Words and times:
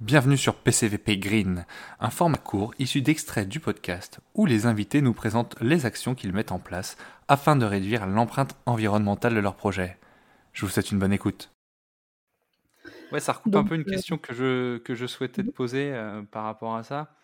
Bienvenue 0.00 0.38
sur 0.38 0.54
PCVP 0.54 1.18
Green, 1.18 1.66
un 2.00 2.08
format 2.08 2.38
court 2.38 2.72
issu 2.78 3.02
d'extraits 3.02 3.46
du 3.46 3.60
podcast 3.60 4.20
où 4.34 4.46
les 4.46 4.64
invités 4.64 5.02
nous 5.02 5.12
présentent 5.12 5.56
les 5.60 5.84
actions 5.84 6.14
qu'ils 6.14 6.32
mettent 6.32 6.52
en 6.52 6.58
place 6.58 6.96
afin 7.28 7.54
de 7.54 7.66
réduire 7.66 8.06
l'empreinte 8.06 8.56
environnementale 8.64 9.34
de 9.34 9.40
leur 9.40 9.56
projet. 9.56 9.98
Je 10.54 10.64
vous 10.64 10.72
souhaite 10.72 10.90
une 10.90 10.98
bonne 10.98 11.12
écoute. 11.12 11.52
Ouais, 13.12 13.20
ça 13.20 13.34
recoupe 13.34 13.54
un 13.56 13.64
peu 13.64 13.74
une 13.74 13.82
euh, 13.82 13.92
question 13.92 14.16
que 14.16 14.32
je, 14.32 14.78
que 14.78 14.94
je 14.94 15.04
souhaitais 15.04 15.44
te 15.44 15.50
poser 15.50 15.92
euh, 15.92 16.22
par 16.22 16.44
rapport 16.44 16.76
à 16.76 16.82
ça. 16.82 17.14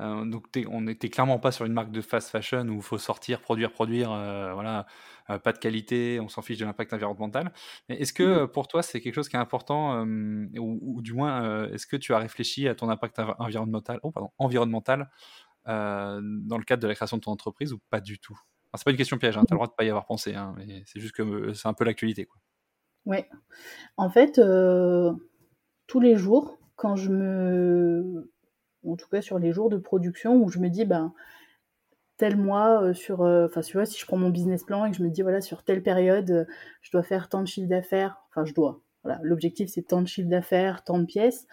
Euh, 0.00 0.24
donc 0.24 0.46
on 0.68 0.80
n'était 0.82 1.08
clairement 1.10 1.38
pas 1.38 1.52
sur 1.52 1.66
une 1.66 1.72
marque 1.72 1.90
de 1.90 2.00
fast 2.00 2.30
fashion 2.30 2.66
où 2.68 2.76
il 2.76 2.82
faut 2.82 2.98
sortir, 2.98 3.40
produire, 3.40 3.70
produire, 3.72 4.10
euh, 4.12 4.54
voilà, 4.54 4.86
euh, 5.28 5.38
pas 5.38 5.52
de 5.52 5.58
qualité, 5.58 6.18
on 6.20 6.28
s'en 6.28 6.42
fiche 6.42 6.58
de 6.58 6.64
l'impact 6.64 6.92
environnemental. 6.92 7.52
Est-ce 7.88 8.12
que 8.12 8.46
pour 8.46 8.66
toi 8.66 8.82
c'est 8.82 9.00
quelque 9.00 9.14
chose 9.14 9.28
qui 9.28 9.36
est 9.36 9.40
important, 9.40 10.04
ou, 10.58 11.02
du 11.02 11.12
moins 11.12 11.66
est-ce 11.68 11.86
que 11.86 11.96
tu 11.96 12.14
as 12.14 12.18
réfléchi 12.18 12.66
à 12.68 12.74
ton 12.74 12.88
impact 12.88 13.20
environnemental, 13.38 14.00
oh, 14.02 14.10
pardon, 14.10 14.30
environnemental 14.38 15.10
dans 15.66 16.58
le 16.58 16.64
cadre 16.64 16.82
de 16.82 16.88
la 16.88 16.94
création 16.94 17.18
de 17.18 17.22
ton 17.22 17.32
entreprise 17.32 17.72
ou 17.72 17.78
pas 17.90 18.00
du 18.00 18.18
tout? 18.18 18.38
C'est 18.74 18.84
pas 18.84 18.92
une 18.92 18.96
question 18.96 19.18
piège, 19.18 19.36
hein, 19.36 19.42
tu 19.46 19.52
as 19.52 19.54
le 19.54 19.58
droit 19.58 19.66
de 19.66 19.72
pas 19.72 19.84
y 19.84 19.90
avoir 19.90 20.06
pensé, 20.06 20.34
hein, 20.34 20.54
mais 20.56 20.82
c'est 20.86 21.00
juste 21.00 21.14
que 21.14 21.52
c'est 21.52 21.68
un 21.68 21.74
peu 21.74 21.84
l'actualité. 21.84 22.28
Oui, 23.04 23.18
en 23.96 24.08
fait, 24.08 24.40
tous 25.86 26.00
les 26.00 26.16
jours, 26.16 26.58
quand 26.76 26.96
je 26.96 27.10
me 27.10 28.30
en 28.86 28.96
tout 28.96 29.08
cas 29.08 29.22
sur 29.22 29.38
les 29.38 29.52
jours 29.52 29.70
de 29.70 29.76
production 29.76 30.36
où 30.36 30.48
je 30.48 30.58
me 30.58 30.68
dis, 30.68 30.84
ben, 30.84 31.12
tel 32.20 32.36
mois, 32.36 32.82
euh, 32.82 32.92
sur, 32.92 33.22
euh, 33.22 33.46
enfin, 33.46 33.62
tu 33.62 33.78
vois, 33.78 33.86
si 33.86 33.98
je 33.98 34.04
prends 34.04 34.18
mon 34.18 34.28
business 34.28 34.62
plan 34.62 34.84
et 34.84 34.90
que 34.90 34.96
je 34.98 35.02
me 35.02 35.08
dis, 35.08 35.22
voilà, 35.22 35.40
sur 35.40 35.62
telle 35.64 35.82
période, 35.82 36.30
euh, 36.30 36.44
je 36.82 36.90
dois 36.90 37.02
faire 37.02 37.30
tant 37.30 37.40
de 37.40 37.46
chiffre 37.46 37.66
d'affaires, 37.68 38.18
enfin, 38.28 38.44
je 38.44 38.52
dois, 38.52 38.82
voilà, 39.04 39.18
l'objectif 39.22 39.70
c'est 39.70 39.82
tant 39.82 40.02
de 40.02 40.06
chiffre 40.06 40.28
d'affaires, 40.28 40.84
tant 40.84 40.98
de 40.98 41.06
pièces, 41.06 41.46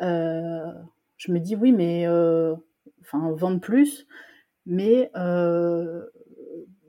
je 0.00 1.32
me 1.32 1.38
dis, 1.40 1.56
oui, 1.56 1.72
mais, 1.72 2.08
enfin, 3.02 3.32
vendre 3.32 3.60
plus, 3.60 4.06
mais 4.64 5.10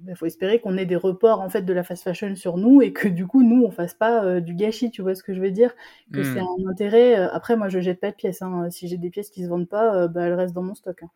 il 0.07 0.15
faut 0.15 0.25
espérer 0.25 0.59
qu'on 0.59 0.77
ait 0.77 0.85
des 0.85 0.95
reports 0.95 1.41
en 1.41 1.49
fait 1.49 1.63
de 1.63 1.73
la 1.73 1.83
fast 1.83 2.03
fashion 2.03 2.35
sur 2.35 2.57
nous 2.57 2.81
et 2.81 2.93
que 2.93 3.07
du 3.07 3.27
coup 3.27 3.43
nous 3.43 3.63
on 3.63 3.71
fasse 3.71 3.93
pas 3.93 4.23
euh, 4.23 4.39
du 4.39 4.53
gâchis 4.53 4.91
tu 4.91 5.01
vois 5.01 5.15
ce 5.15 5.23
que 5.23 5.33
je 5.33 5.41
veux 5.41 5.51
dire? 5.51 5.73
Que 6.13 6.23
c'est 6.23 6.41
hmm. 6.41 6.65
un 6.65 6.71
intérêt 6.71 7.19
euh, 7.19 7.29
après 7.31 7.55
moi 7.55 7.69
je 7.69 7.79
jette 7.79 7.99
pas 7.99 8.11
de 8.11 8.15
pièces 8.15 8.41
hein. 8.41 8.69
si 8.69 8.87
j'ai 8.87 8.97
des 8.97 9.09
pièces 9.09 9.29
qui 9.29 9.43
se 9.43 9.49
vendent 9.49 9.69
pas 9.69 9.95
euh, 9.95 10.07
bah, 10.07 10.23
elles 10.23 10.33
restent 10.33 10.55
dans 10.55 10.63
mon 10.63 10.75
stock 10.75 11.03
hein. 11.03 11.09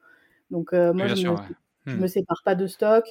donc 0.52 0.74
moi 0.74 1.08
je, 1.08 1.28
me, 1.28 1.96
me, 1.96 2.04
hmm. 2.04 2.08
sépare 2.08 2.42
pas 2.44 2.56
de 2.56 2.68
stock 2.68 3.06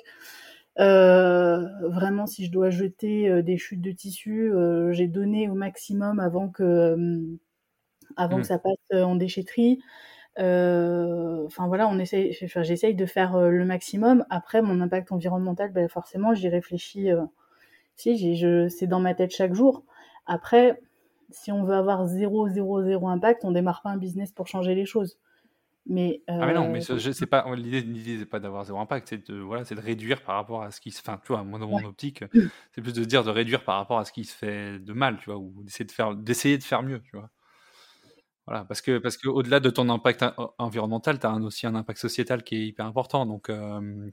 vraiment 0.77 2.27
si 2.27 2.47
je 2.47 2.51
dois 2.51 2.71
jeter 2.71 3.43
des 3.43 3.59
chutes 3.59 3.83
de 3.83 3.93
tissu 3.93 4.53
j'ai 4.91 5.09
donné 5.09 5.49
au 5.49 5.55
maximum 5.55 6.21
avant 6.21 6.49
que 6.49 6.97
avant 8.17 8.37
que 8.37 8.43
hmm. 8.43 8.45
ça 8.45 8.59
passe 8.59 9.03
en 9.03 9.17
déchetterie 9.17 9.81
enfin 11.47 11.67
voilà, 11.67 11.89
on 11.89 11.99
enfin, 12.01 12.63
j'essaye 12.63 12.95
de 12.95 13.07
faire 13.07 13.37
euh, 13.37 13.51
le 13.51 13.65
maximum. 13.65 14.25
Après, 14.31 14.63
mon 14.63 14.81
impact 14.81 15.13
environnemental, 15.13 15.73
ben, 15.73 15.89
forcément, 15.89 16.35
j'y 16.35 16.49
réfléchis. 16.49 17.11
Euh, 17.11 17.23
si, 17.97 18.37
je, 18.37 18.69
c'est 18.69 18.87
dans 18.87 19.01
ma 19.01 19.15
tête 19.15 19.35
chaque 19.35 19.55
jour. 19.55 19.85
Après, 20.27 20.81
si 21.31 21.53
on 21.53 21.65
veut 21.65 21.75
avoir 21.75 22.07
0, 22.07 22.49
0, 22.49 22.83
0 22.83 23.09
impact, 23.09 23.45
on 23.45 23.53
démarre 23.53 23.83
pas 23.83 23.91
un 23.91 23.97
business 23.97 24.33
pour 24.33 24.47
changer 24.47 24.75
les 24.75 24.87
choses. 24.87 25.19
Mais, 25.87 26.23
Ah 26.29 26.47
mais 26.47 26.55
non, 26.55 26.69
mais 26.69 26.81
c'est 26.81 27.27
pas 27.27 27.45
l'idée, 27.57 27.81
l'idée 27.81 28.19
c'est 28.21 28.27
pas 28.27 28.39
d'avoir 28.39 28.65
zéro 28.65 28.79
impact, 28.79 29.09
c'est 29.09 29.29
de 29.29 29.41
voilà, 29.41 29.65
c'est 29.65 29.75
de 29.75 29.81
réduire 29.81 30.23
par 30.23 30.37
rapport 30.37 30.63
à 30.63 30.71
ce 30.71 30.81
qui 30.81 30.93
se, 30.93 31.01
enfin, 31.01 31.21
tu 31.25 31.33
vois, 31.33 31.43
moi 31.43 31.59
dans 31.59 31.67
mon 31.67 31.83
optique, 31.85 32.25
c'est 32.71 32.83
plus 32.83 32.93
de 32.93 33.05
dire 33.05 33.25
de 33.25 33.31
réduire 33.31 33.65
par 33.65 33.79
rapport 33.79 33.99
à 33.99 34.05
ce 34.05 34.13
qui 34.13 34.25
se 34.25 34.33
fait 34.33 34.79
de 34.79 34.93
mal, 34.93 35.19
tu 35.19 35.31
vois, 35.31 35.39
ou 35.39 35.53
d'essayer 35.65 35.85
de 35.85 35.91
faire, 35.91 36.15
d'essayer 36.15 36.57
de 36.57 36.63
faire 36.63 36.85
mieux, 36.85 37.01
tu 37.01 37.17
vois. 37.17 37.31
Voilà, 38.53 38.67
parce 38.67 38.83
que 38.83 38.99
parce 38.99 39.17
qu'au-delà 39.17 39.61
de 39.61 39.71
ton 39.71 39.89
impact 39.89 40.27
environnemental, 40.59 41.19
tu 41.19 41.27
as 41.27 41.35
aussi 41.37 41.67
un 41.67 41.75
impact 41.75 41.99
sociétal 41.99 42.43
qui 42.43 42.57
est 42.57 42.67
hyper 42.67 42.85
important, 42.85 43.25
donc 43.25 43.51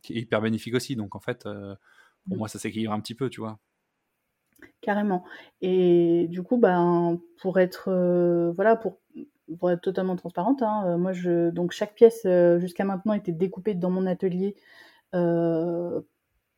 qui 0.02 0.14
est 0.14 0.22
hyper 0.22 0.40
bénéfique 0.42 0.76
aussi. 0.76 0.96
Donc 0.96 1.18
en 1.18 1.20
fait, 1.20 1.44
pour 1.44 1.52
mmh. 1.52 2.38
moi, 2.38 2.48
ça 2.48 2.58
s'équilibre 2.58 2.94
un 2.94 3.02
petit 3.02 3.16
peu, 3.16 3.30
tu 3.30 3.42
vois. 3.42 3.60
Carrément. 4.80 5.26
Et 5.60 6.28
du 6.30 6.42
coup, 6.42 6.58
ben, 6.58 7.20
pour 7.42 7.60
être 7.60 7.92
voilà, 8.56 8.78
pour, 8.78 9.02
pour 9.60 9.72
être 9.72 9.82
totalement 9.82 10.16
transparente, 10.16 10.62
hein, 10.62 10.96
moi 10.96 11.12
je 11.12 11.50
donc 11.50 11.74
chaque 11.74 11.94
pièce 11.94 12.26
jusqu'à 12.60 12.86
maintenant 12.86 13.16
était 13.16 13.34
découpée 13.34 13.74
dans 13.74 13.90
mon 13.90 14.06
atelier 14.06 14.56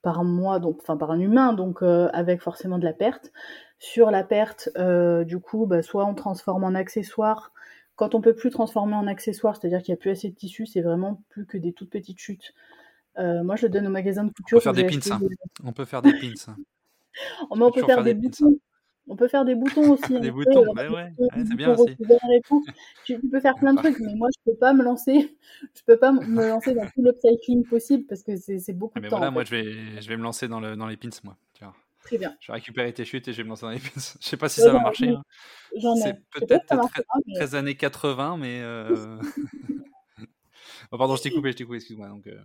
par 0.02 0.24
moi, 0.24 0.60
donc 0.60 0.80
enfin 0.82 0.98
par 0.98 1.12
un 1.12 1.20
humain, 1.20 1.54
donc 1.54 1.82
avec 1.82 2.42
forcément 2.42 2.78
de 2.80 2.86
la 2.86 2.94
perte. 2.94 3.32
Sur 3.80 4.12
la 4.12 4.24
perte, 4.24 4.70
du 5.26 5.40
coup, 5.40 5.66
bah, 5.66 5.82
soit 5.82 6.06
on 6.06 6.16
transforme 6.16 6.64
en 6.64 6.76
accessoire 6.76 7.52
quand 8.02 8.16
on 8.16 8.22
peut 8.22 8.34
plus 8.34 8.50
transformer 8.50 8.96
en 8.96 9.06
accessoire, 9.06 9.56
c'est-à-dire 9.56 9.84
qu'il 9.84 9.94
n'y 9.94 10.00
a 10.00 10.02
plus 10.02 10.10
assez 10.10 10.30
de 10.30 10.36
tissu, 10.36 10.66
c'est 10.66 10.82
vraiment 10.82 11.22
plus 11.30 11.46
que 11.46 11.60
des 11.60 11.72
toutes 11.72 11.92
petites 11.92 12.18
chutes. 12.18 12.56
Euh, 13.20 13.44
moi, 13.44 13.56
je 13.56 13.68
le 13.68 13.70
donne 13.70 13.86
au 13.86 13.92
magasin 13.92 14.24
de 14.24 14.32
couture. 14.32 14.58
On 14.58 14.60
peut 14.60 14.64
faire 14.64 14.74
des 14.74 14.98
pins. 14.98 15.12
Hein. 15.12 15.20
On 15.64 15.72
peut 15.72 15.86
faire 15.86 16.02
des 16.02 16.14
pins. 16.14 16.56
on, 17.52 17.72
peut 17.72 17.86
faire, 17.86 18.04
des, 18.04 18.16
boutons. 18.16 18.58
On 19.08 19.16
peut 19.16 19.28
faire 19.28 19.46
des 19.46 19.56
boutons 19.56 19.92
aussi. 19.92 20.20
des 20.20 20.32
boutons, 20.32 20.74
ouais, 20.74 20.88
ouais. 20.88 21.14
c'est 21.36 21.56
bien 21.56 21.74
aussi. 21.74 21.96
Tu, 23.06 23.20
peux 23.20 23.40
faire 23.40 23.56
plein 23.56 23.74
de 23.74 23.80
trucs, 23.80 24.00
mais 24.00 24.16
moi, 24.16 24.30
je 24.34 24.52
peux 24.52 24.58
pas 24.58 24.74
me 24.74 24.84
lancer. 24.84 25.38
Je 25.76 25.82
peux 25.86 25.98
pas 25.98 26.12
me 26.12 26.48
lancer 26.48 26.74
dans 26.74 26.86
tout 26.86 27.04
l'upcycling 27.04 27.66
possible 27.66 28.06
parce 28.08 28.24
que 28.24 28.36
c'est 28.38 28.74
beaucoup 28.74 28.94
ah, 28.98 29.00
de 29.02 29.10
temps. 29.10 29.18
Voilà, 29.18 29.32
moi, 29.32 29.44
je 29.44 29.52
vais, 29.52 30.02
je 30.02 30.08
vais 30.08 30.18
me 30.18 30.24
lancer 30.24 30.48
dans, 30.48 30.60
le, 30.60 30.76
dans 30.76 30.88
les 30.88 30.98
pins, 30.98 31.10
moi. 31.24 31.38
Très 32.04 32.18
bien. 32.18 32.36
Je 32.40 32.48
vais 32.48 32.54
récupérer 32.54 32.92
tes 32.94 33.06
chutes 33.06 33.28
et 33.28 33.32
je 33.32 33.38
vais 33.38 33.44
me 33.44 33.50
lancer 33.50 33.62
dans 33.62 33.70
les 33.70 33.80
pins. 33.80 33.90
Je 33.96 34.28
sais 34.28 34.38
pas 34.38 34.50
si 34.50 34.60
ça 34.60 34.72
va 34.72 34.80
marcher. 34.80 35.10
Hein. 35.10 35.24
C'est 36.02 36.20
peut-être 36.34 36.76
13 37.36 37.56
années 37.56 37.76
80, 37.76 38.38
mais. 38.38 38.62
Euh... 38.62 39.22
oh, 40.92 40.98
pardon, 40.98 41.16
je 41.16 41.24
t'ai 41.24 41.32
coupé, 41.32 41.52
je 41.52 41.58
t'ai 41.58 41.64
coupé, 41.64 41.78
excuse-moi. 41.78 42.08
Donc, 42.08 42.28
euh... 42.28 42.38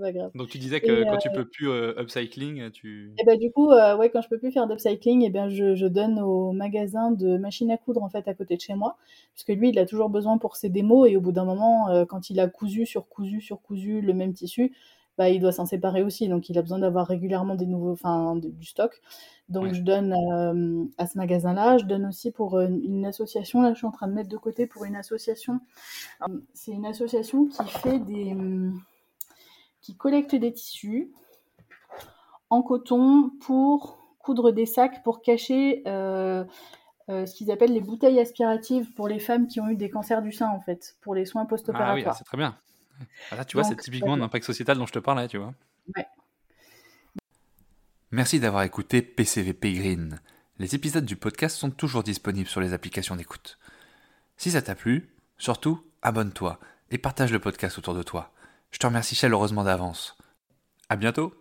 pas 0.00 0.12
grave. 0.12 0.30
donc 0.34 0.48
tu 0.48 0.58
disais 0.58 0.80
que 0.80 1.04
quand 1.04 1.18
tu 1.18 1.30
peux 1.30 1.46
plus 1.46 1.68
euh, 1.68 2.00
upcycling, 2.00 2.70
tu. 2.70 3.12
Et 3.18 3.22
eh 3.22 3.24
ben, 3.24 3.38
du 3.38 3.50
coup, 3.50 3.70
euh, 3.70 3.96
ouais, 3.96 4.10
quand 4.10 4.20
je 4.20 4.28
peux 4.28 4.38
plus 4.38 4.52
faire 4.52 4.66
d'upcycling, 4.66 5.22
et 5.22 5.26
eh 5.26 5.30
bien, 5.30 5.48
je, 5.48 5.74
je, 5.74 5.86
donne 5.86 6.20
au 6.20 6.52
magasin 6.52 7.10
de 7.10 7.38
machines 7.38 7.70
à 7.70 7.76
coudre 7.76 8.02
en 8.02 8.08
fait 8.08 8.28
à 8.28 8.34
côté 8.34 8.56
de 8.56 8.60
chez 8.60 8.74
moi, 8.74 8.96
puisque 9.34 9.58
lui, 9.58 9.70
il 9.70 9.78
a 9.78 9.86
toujours 9.86 10.10
besoin 10.10 10.38
pour 10.38 10.56
ses 10.56 10.68
démos 10.68 11.08
et 11.10 11.16
au 11.16 11.20
bout 11.20 11.32
d'un 11.32 11.44
moment, 11.44 12.04
quand 12.06 12.30
il 12.30 12.40
a 12.40 12.48
cousu 12.48 12.86
sur 12.86 13.08
cousu 13.08 13.40
sur 13.40 13.60
cousu 13.60 14.00
le 14.00 14.12
même 14.12 14.32
tissu, 14.32 14.72
bah, 15.18 15.28
il 15.28 15.40
doit 15.40 15.50
s'en 15.50 15.66
séparer 15.66 16.04
aussi. 16.04 16.28
Donc, 16.28 16.48
il 16.48 16.56
a 16.56 16.62
besoin 16.62 16.78
d'avoir 16.78 17.08
régulièrement 17.08 17.56
des 17.56 17.66
nouveaux, 17.66 17.92
enfin, 17.92 18.36
du 18.36 18.64
stock. 18.64 19.00
Donc, 19.48 19.74
je 19.74 19.82
donne 19.82 20.12
euh, 20.12 20.84
à 20.96 21.06
ce 21.08 21.18
magasin-là. 21.18 21.78
Je 21.78 21.86
donne 21.86 22.06
aussi 22.06 22.30
pour 22.30 22.56
euh, 22.56 22.68
une, 22.68 23.04
association. 23.04 23.60
Là, 23.60 23.72
je 23.72 23.78
suis 23.78 23.86
en 23.86 23.90
train 23.90 24.06
de 24.06 24.12
mettre 24.12 24.28
de 24.28 24.36
côté 24.36 24.66
pour 24.66 24.84
une 24.84 24.94
association. 24.94 25.60
C'est 26.54 26.70
une 26.70 26.86
association 26.86 27.46
qui 27.46 27.64
fait 27.64 27.98
des, 27.98 28.36
qui 29.80 29.96
collecte 29.96 30.36
des 30.36 30.52
tissus 30.52 31.12
en 32.50 32.62
coton 32.62 33.30
pour 33.40 33.98
coudre 34.20 34.52
des 34.52 34.66
sacs 34.66 35.02
pour 35.02 35.20
cacher 35.20 35.82
euh, 35.86 36.44
ce 37.08 37.34
qu'ils 37.34 37.50
appellent 37.50 37.72
les 37.72 37.80
bouteilles 37.80 38.20
aspiratives 38.20 38.92
pour 38.94 39.08
les 39.08 39.18
femmes 39.18 39.48
qui 39.48 39.60
ont 39.60 39.68
eu 39.68 39.76
des 39.76 39.90
cancers 39.90 40.22
du 40.22 40.30
sein, 40.30 40.48
en 40.48 40.60
fait, 40.60 40.96
pour 41.00 41.14
les 41.14 41.24
soins 41.24 41.46
post-opératoires. 41.46 42.06
Ah 42.06 42.10
oui, 42.10 42.16
c'est 42.16 42.24
très 42.24 42.36
bien. 42.36 42.54
Ah, 43.30 43.44
tu 43.44 43.56
vois, 43.56 43.64
c'est 43.64 43.76
typiquement 43.76 44.16
l'impact 44.16 44.44
sociétal 44.44 44.78
dont 44.78 44.86
je 44.86 44.92
te 44.92 44.98
parlais, 44.98 45.28
tu 45.28 45.38
vois. 45.38 45.54
Merci 48.10 48.40
d'avoir 48.40 48.62
écouté 48.62 49.02
PCVP 49.02 49.72
Green. 49.72 50.20
Les 50.58 50.74
épisodes 50.74 51.04
du 51.04 51.16
podcast 51.16 51.56
sont 51.56 51.70
toujours 51.70 52.02
disponibles 52.02 52.48
sur 52.48 52.60
les 52.60 52.72
applications 52.72 53.16
d'écoute. 53.16 53.58
Si 54.36 54.50
ça 54.50 54.62
t'a 54.62 54.74
plu, 54.74 55.10
surtout, 55.36 55.84
abonne-toi 56.02 56.58
et 56.90 56.98
partage 56.98 57.32
le 57.32 57.38
podcast 57.38 57.78
autour 57.78 57.94
de 57.94 58.02
toi. 58.02 58.32
Je 58.70 58.78
te 58.78 58.86
remercie 58.86 59.14
chaleureusement 59.14 59.64
d'avance. 59.64 60.16
À 60.88 60.96
bientôt! 60.96 61.34